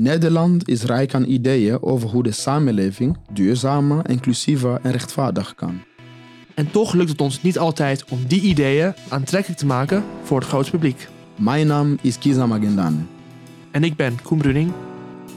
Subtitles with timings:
[0.00, 5.80] Nederland is rijk aan ideeën over hoe de samenleving duurzamer, inclusiever en rechtvaardig kan.
[6.54, 10.48] En toch lukt het ons niet altijd om die ideeën aantrekkelijk te maken voor het
[10.48, 11.08] grootste publiek.
[11.36, 12.96] Mijn naam is Kiza Magendane.
[13.70, 14.72] En ik ben Koen Bruning.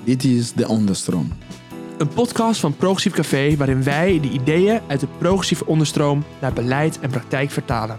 [0.04, 1.32] Dit is De Onderstroom.
[1.98, 7.00] Een podcast van Progressief Café waarin wij de ideeën uit de progressieve onderstroom naar beleid
[7.00, 7.98] en praktijk vertalen.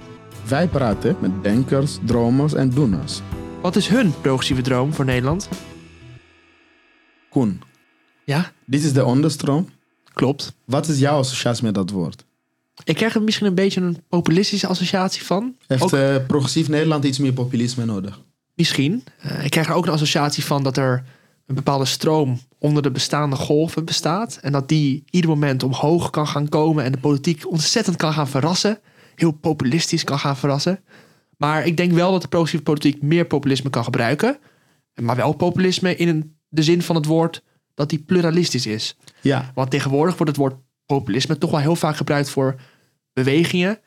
[0.49, 3.21] Wij praten met denkers, dromers en doeners.
[3.63, 5.49] Wat is hun progressieve droom voor Nederland?
[7.31, 7.61] Koen,
[8.25, 9.69] Ja, dit is De Onderstroom.
[10.13, 10.55] klopt.
[10.65, 12.25] Wat is jouw associatie met dat woord?
[12.85, 15.57] Ik krijg er misschien een beetje een populistische associatie van.
[15.67, 18.21] Heeft Ook- eh, progressief Nederland iets meer populisme nodig?
[18.55, 19.05] Misschien.
[19.19, 21.05] Eh, ik krijg er ook een associatie van dat er
[21.47, 24.39] een bepaalde stroom onder de bestaande golven bestaat.
[24.41, 28.29] En dat die ieder moment omhoog kan gaan komen en de politiek ontzettend kan gaan
[28.29, 28.79] verrassen.
[29.15, 30.81] Heel populistisch kan gaan verrassen.
[31.37, 34.39] Maar ik denk wel dat de progressieve politiek meer populisme kan gebruiken.
[34.95, 37.43] Maar wel populisme in een- de zin van het woord
[37.75, 38.97] dat die pluralistisch is.
[39.21, 40.57] Ja, Want tegenwoordig wordt het woord
[40.87, 42.61] populisme toch wel heel vaak gebruikt voor
[43.13, 43.79] bewegingen.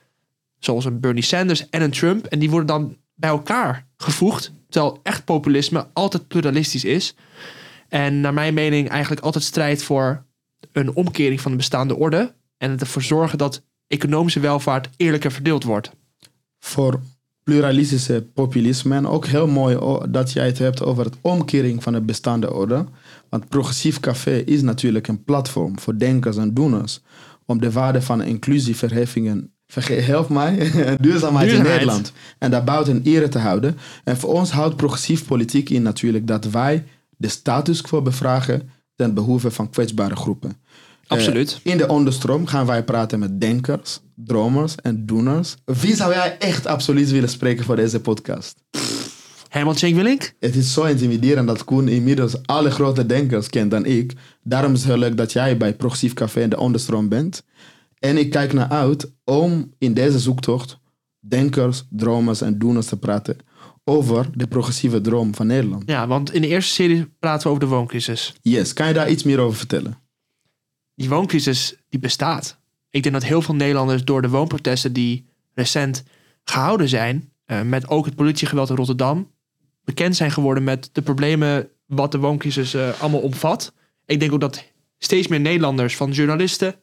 [0.59, 2.25] Zoals een Bernie Sanders en een Trump.
[2.25, 4.51] En die worden dan bij elkaar gevoegd.
[4.69, 7.15] Terwijl echt populisme altijd pluralistisch is.
[7.89, 10.25] En naar mijn mening eigenlijk altijd strijdt voor
[10.71, 12.33] een omkering van de bestaande orde.
[12.57, 15.91] En ervoor zorgen dat economische welvaart eerlijker verdeeld wordt.
[16.59, 17.01] voor
[17.43, 18.95] pluralistische populisme.
[18.95, 22.53] En ook heel mooi o- dat jij het hebt over het omkering van de bestaande
[22.53, 22.85] orde.
[23.29, 27.01] Want Progressief Café is natuurlijk een platform voor denkers en doeners.
[27.45, 31.61] Om de waarde van inclusie, verheffingen, verge- help mij, duurzaamheid, in.
[31.63, 32.11] Nederland.
[32.39, 33.77] En daarbuiten in ere te houden.
[34.03, 36.83] En voor ons houdt progressief politiek in natuurlijk dat wij
[37.17, 40.57] de status quo bevragen ten behoeve van kwetsbare groepen.
[41.13, 41.59] Absoluut.
[41.63, 45.55] Eh, in de onderstroom gaan wij praten met denkers, dromers en doeners.
[45.65, 48.63] Wie zou jij echt absoluut willen spreken voor deze podcast?
[49.49, 50.33] Herman Cenk Willink?
[50.39, 54.13] Het is zo intimiderend dat Koen inmiddels alle grote denkers kent dan ik.
[54.43, 57.43] Daarom is het heel leuk dat jij bij Progressief Café in de onderstroom bent.
[57.99, 60.79] En ik kijk naar uit om in deze zoektocht
[61.19, 63.37] denkers, dromers en doeners te praten
[63.83, 65.83] over de progressieve droom van Nederland.
[65.85, 68.33] Ja, want in de eerste serie praten we over de wooncrisis.
[68.41, 69.97] Yes, kan je daar iets meer over vertellen?
[70.95, 72.57] Die wooncrisis die bestaat.
[72.89, 76.03] Ik denk dat heel veel Nederlanders door de woonprotesten die recent
[76.43, 79.31] gehouden zijn, eh, met ook het politiegeweld in Rotterdam,
[79.83, 83.73] bekend zijn geworden met de problemen wat de wooncrisis eh, allemaal omvat.
[84.05, 84.63] Ik denk ook dat
[84.97, 86.75] steeds meer Nederlanders, van journalisten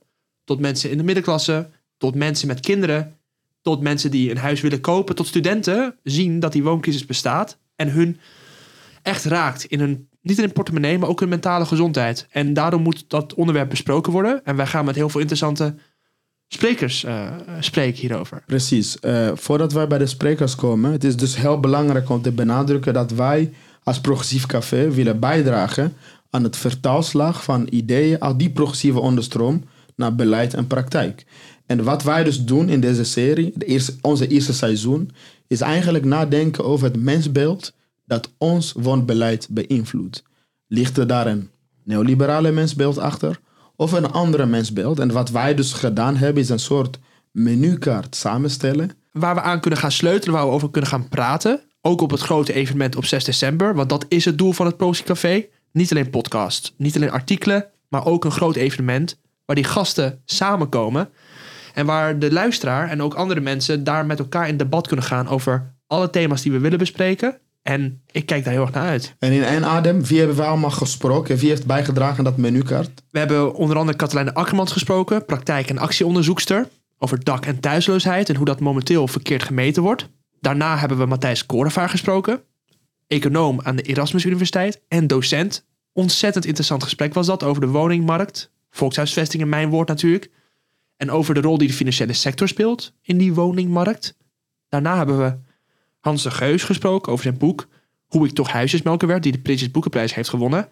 [0.44, 3.18] tot mensen in de middenklasse, tot mensen met kinderen,
[3.62, 7.90] tot mensen die een huis willen kopen, tot studenten, zien dat die wooncrisis bestaat en
[7.90, 8.20] hun
[9.02, 12.26] echt raakt in hun, niet hun portemonnee, maar ook hun mentale gezondheid.
[12.30, 14.44] En daarom moet dat onderwerp besproken worden.
[14.44, 15.74] En wij gaan met heel veel interessante
[16.48, 17.28] sprekers eh,
[17.60, 18.42] spreken hierover.
[18.46, 19.00] Precies.
[19.00, 22.94] Eh, voordat wij bij de sprekers komen, het is dus heel belangrijk om te benadrukken
[22.94, 25.92] dat wij als Progressief Café willen bijdragen
[26.30, 29.64] aan het vertaalslag van ideeën uit die progressieve onderstroom
[29.96, 31.24] naar beleid en praktijk.
[31.66, 35.10] En wat wij dus doen in deze serie, de eerste, onze eerste seizoen,
[35.46, 37.72] is eigenlijk nadenken over het mensbeeld
[38.10, 40.22] dat ons woonbeleid beïnvloedt.
[40.66, 41.50] Ligt er daar een
[41.84, 43.40] neoliberale mensbeeld achter
[43.76, 44.98] of een andere mensbeeld?
[44.98, 46.98] En wat wij dus gedaan hebben is een soort
[47.30, 48.90] menukaart samenstellen.
[49.12, 51.60] Waar we aan kunnen gaan sleutelen, waar we over kunnen gaan praten.
[51.80, 53.74] Ook op het grote evenement op 6 december.
[53.74, 55.46] Want dat is het doel van het Prozie Café.
[55.72, 59.18] Niet alleen podcast, niet alleen artikelen, maar ook een groot evenement.
[59.44, 61.08] Waar die gasten samenkomen.
[61.74, 65.28] En waar de luisteraar en ook andere mensen daar met elkaar in debat kunnen gaan
[65.28, 67.40] over alle thema's die we willen bespreken.
[67.62, 69.14] En ik kijk daar heel erg naar uit.
[69.18, 71.36] En in één adem, wie hebben we allemaal gesproken?
[71.36, 73.02] Wie heeft bijgedragen aan dat menukaart?
[73.10, 78.36] We hebben onder andere Katelijne Akkermans gesproken, praktijk- en actieonderzoekster, over dak- en thuisloosheid en
[78.36, 80.08] hoe dat momenteel verkeerd gemeten wordt.
[80.40, 82.42] Daarna hebben we Matthijs Korevaar gesproken,
[83.06, 85.66] econoom aan de Erasmus Universiteit en docent.
[85.92, 90.30] Ontzettend interessant gesprek was dat over de woningmarkt, volkshuisvesting in mijn woord natuurlijk,
[90.96, 94.16] en over de rol die de financiële sector speelt in die woningmarkt.
[94.68, 95.49] Daarna hebben we
[96.00, 97.68] Hans de Geus gesproken over zijn boek
[98.06, 100.68] Hoe ik toch huisjesmelker werd, die de Prinsjes Boekenprijs heeft gewonnen.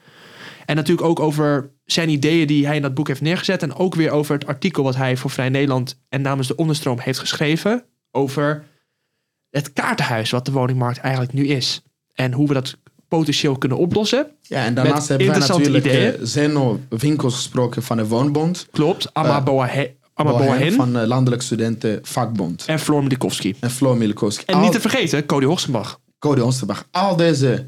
[0.66, 3.62] En natuurlijk ook over zijn ideeën die hij in dat boek heeft neergezet.
[3.62, 6.98] En ook weer over het artikel wat hij voor Vrij Nederland en namens de onderstroom
[6.98, 7.84] heeft geschreven.
[8.10, 8.64] Over
[9.50, 11.82] het kaartenhuis wat de woningmarkt eigenlijk nu is.
[12.14, 12.76] En hoe we dat
[13.08, 14.26] potentieel kunnen oplossen.
[14.42, 16.20] Ja, en daarnaast hebben wij interessante natuurlijk ideeën.
[16.20, 18.68] eh, Zeno Winkels gesproken van de Woonbond.
[18.70, 22.64] Klopt, Amma Eh, Boahe- Amma Bohen Boahin van de Landelijk Studenten Vakbond.
[22.66, 23.54] en Floor Milikowski.
[23.60, 24.44] En Flo Milikowski.
[24.46, 26.00] En Al- niet te vergeten, Cody Hossenbach.
[26.18, 26.88] Cody Onsterbach.
[26.90, 27.66] Al deze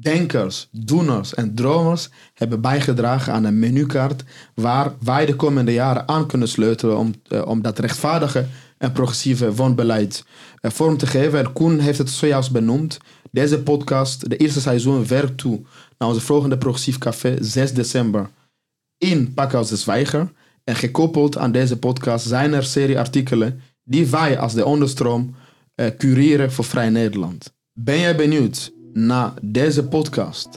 [0.00, 4.24] denkers, doeners en dromers hebben bijgedragen aan een menukaart
[4.54, 8.46] waar wij de komende jaren aan kunnen sleutelen om, eh, om dat rechtvaardige
[8.78, 10.24] en progressieve woonbeleid
[10.60, 11.38] eh, vorm te geven.
[11.38, 12.98] En Koen heeft het zojuist benoemd.
[13.30, 15.60] Deze podcast, de eerste seizoen, werkt toe
[15.98, 18.30] naar onze volgende Progressief Café 6 december
[18.98, 20.32] in Pakhuis de Zwijger.
[20.64, 25.34] En gekoppeld aan deze podcast zijn er serie artikelen die wij als de onderstroom
[25.74, 27.54] eh, cureren voor Vrij Nederland.
[27.72, 30.48] Ben jij benieuwd naar deze podcast,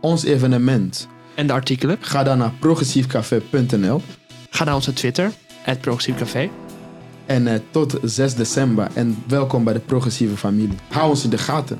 [0.00, 1.08] ons evenement?
[1.34, 1.96] En de artikelen?
[2.00, 4.02] Ga dan naar progressiefcafé.nl
[4.50, 6.50] Ga naar onze Twitter, het Progressief Café.
[7.26, 10.76] en eh, tot 6 december en welkom bij de progressieve familie.
[10.88, 11.78] Hou ons in de gaten.